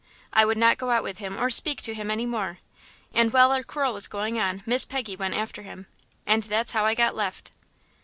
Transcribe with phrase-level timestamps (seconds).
[0.33, 2.57] I would not go out with him or speak to him any more;
[3.13, 5.85] and while our quarrel was going on Miss Peggy went after him,
[6.25, 7.51] and that's how I got left."